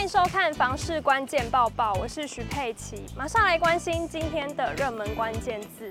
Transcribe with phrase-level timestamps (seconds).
[0.00, 5.86] 欢迎收看房市关键报报，我是徐佩琪，马上来关心今天的热门关键字。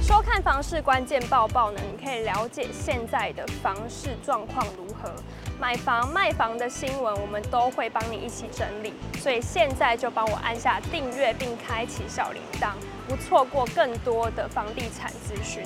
[0.00, 5.12] 收看房市关键报报呢，你可以了解现在的房市状况如何，
[5.60, 12.70] 买房卖房的新闻我们都会帮你一起整理，所以现在就帮我按下订阅并开启小铃铛，
[13.06, 15.62] 不错过更多的房地产资讯。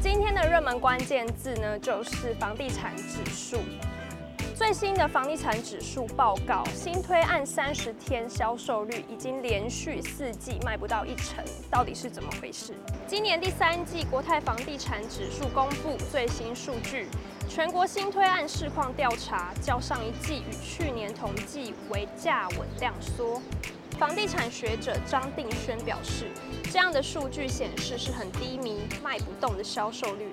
[0.00, 3.58] 今天的热门关键字呢，就是房地产指数。
[4.56, 12.72] 最新的房地产指数报告，新推案三十天销售率已经连续四季卖不到一成，到底是怎么回事？
[13.04, 17.08] 今年第三季国泰房地产指数公布最新数据，
[17.48, 23.42] 全国新推案市况调查较上一季与去年同季为价稳量缩。
[23.98, 26.30] 房地产学者张定轩表示，
[26.70, 30.30] 这样的数据显示是很低迷、卖不动的销售率，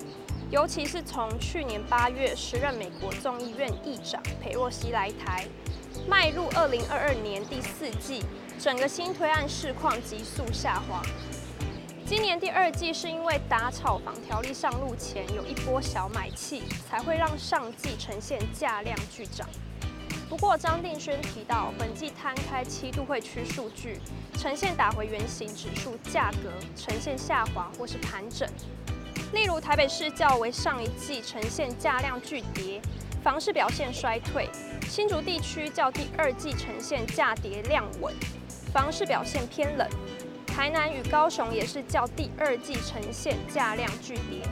[0.52, 5.46] 尤其是从去年八月时任美国众议院议长裴洛西来台，
[6.06, 8.22] 迈入二零二二年第四季，
[8.58, 11.00] 整个新推案市况急速下滑。
[12.04, 19.48] 今年第二季是因为打炒房条例上路前有一波小买气，才会让上季呈现价量巨涨。
[20.28, 23.98] 不过，张定轩提到，本季摊开七度会区数据，
[24.38, 28.46] 呈现打回原形，指数价格呈现下滑或是盘整。
[29.32, 32.80] 例如，台北市较为上一季呈现价量巨跌，
[33.22, 34.46] 房市表现衰退；
[34.88, 38.14] 新竹地区较第二季呈现价跌量稳，
[38.72, 39.88] 房市表现偏冷。
[40.46, 44.46] 台南与高雄也是较第二季呈现价量巨跌。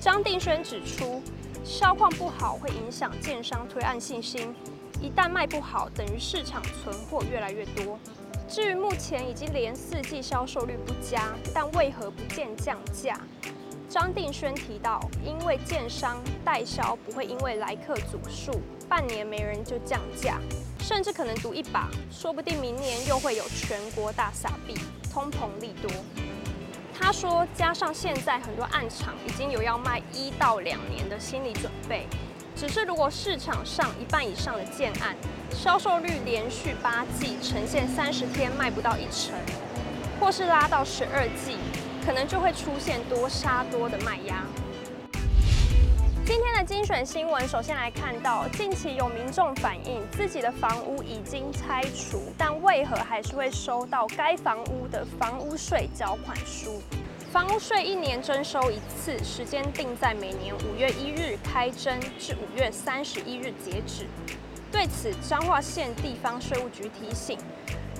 [0.00, 1.22] 张定轩指出，
[1.62, 4.54] 销况不好会影响建商推案信心。
[4.98, 7.98] 一旦卖不好，等于市场存货越来越多。
[8.48, 13.20] 至于目前已经连四季销售率不佳，但为何不见降价？
[13.98, 20.38] 张定轩提到，因为建商代销不会因为来客组数半年没人就降价，
[20.80, 24.74] 甚至可能赌一把，说不定明年又会有全国大撒币，
[25.10, 25.90] 通膨利多。
[26.92, 32.06] 他说，加上现在很多案场已经有要卖一到两年的心理准备。
[32.54, 35.16] 只是，如果市场上一半以上的建案
[35.50, 39.32] 销售率连续八季呈现三十天卖不到一成，
[40.20, 41.56] 或是拉到十二季，
[42.06, 44.44] 可能就会出现多杀多的卖压。
[46.24, 56.80] 今天的精选新闻，首先来看到，近期有民众反映自己的房屋已经拆除，但为何还是会收到该房屋的房屋税缴款书？
[57.32, 64.06] 房屋税一年征收一次，时间定在每年五月一日开征至五月三十一日截止。
[64.70, 67.36] 对此，彰化县地方税务局提醒，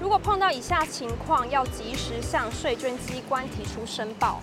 [0.00, 4.40] 如果碰到以下情况，要及时向税捐机关提出申报。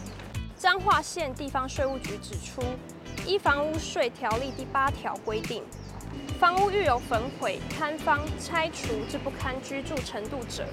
[0.58, 2.62] 彰化县地方税务局指出，
[3.26, 5.64] 依房屋税条例第八条规定，
[6.40, 10.66] 房屋遇有焚毁、坍方、拆除至不堪居住程度者，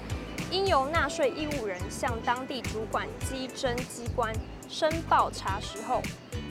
[0.49, 4.33] 应由纳税义务人向当地主管稽征机关
[4.67, 6.01] 申报查实后，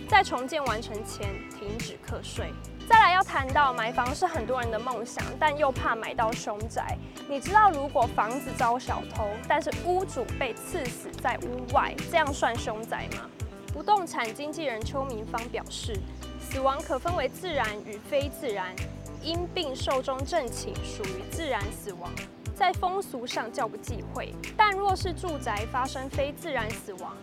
[0.08, 2.52] 在重建完成前停止课税。
[2.90, 6.98] 再来要谈到买房是很多人的梦想，但又怕买到凶宅。
[7.28, 13.30] 你知道如果房子遭小偷，但是屋主被刺死在屋外，这样算凶宅吗？
[13.72, 15.96] 不动产经纪人邱明芳表示，
[16.40, 18.74] 死亡可分为自然与非自然，
[19.22, 22.10] 因病寿终正寝属于自然死亡。
[22.56, 27.16] 在风俗上较不忌讳，但若是住宅发生非自然死亡，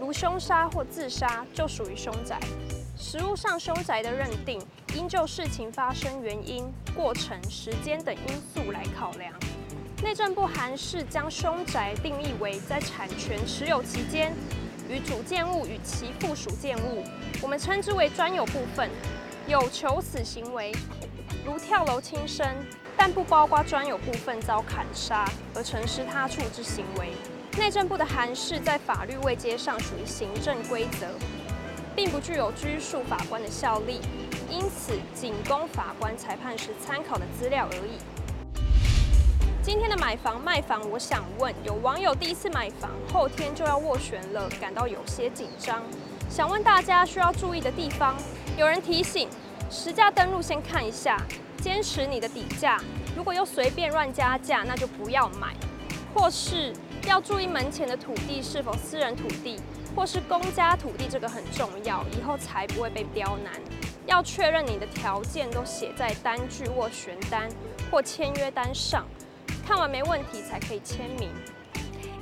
[0.00, 2.40] 如凶杀或自杀，就属于凶宅。
[3.04, 4.64] 实务上，凶宅的认定
[4.94, 9.34] 应就事情发生原因、过程、时间等因素来考量。
[10.04, 14.32] 内政部函释将凶宅定义为在产权持有期间，
[14.88, 17.02] 与主建物与其附属建物，
[17.42, 18.88] 我们称之为专有部分，
[19.48, 20.72] 有求死行为，
[21.44, 22.46] 如跳楼轻生。
[22.96, 27.10] 但不包括专有部分遭砍杀而陈尸他处之行为。
[27.58, 31.08] 内政部的函释在法律位阶上属于行政规则，
[31.94, 34.00] 并不具有拘束法官的效力，
[34.48, 37.98] 因此仅供法官裁判时参考的资料而已。
[39.62, 45.82] 今天的买房卖房，我想问有网友第一次买房，后天就要斡旋了，感到有些紧张，
[46.28, 48.16] 想问大家需要注意的地方。
[48.58, 49.28] 有人提醒，
[49.70, 51.20] 实价登录先看一下。
[51.60, 52.80] 坚持你的底价，
[53.16, 55.54] 如果又随便乱加价，那就不要买。
[56.12, 56.72] 或是
[57.06, 59.60] 要注意门前的土地是否私人土地，
[59.94, 63.52] 或是公家土地，这个很重要，以后才不会被刁难。
[64.06, 67.48] 要确认你的条件都写在单据或悬单
[67.90, 69.06] 或签约单上，
[69.66, 71.28] 看完没问题才可以签名。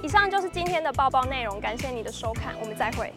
[0.02, 3.12] 以上就是今天的报报内容，感谢你的收看，我们再会。